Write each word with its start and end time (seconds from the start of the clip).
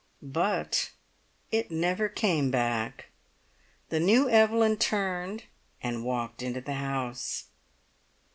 But 0.23 0.93
it 1.51 1.69
never 1.69 2.09
came 2.09 2.49
back. 2.49 3.11
The 3.89 3.99
new 3.99 4.27
Evelyn 4.27 4.77
turned 4.77 5.43
and 5.79 6.03
walked 6.03 6.41
into 6.41 6.59
the 6.59 6.73
house. 6.73 7.49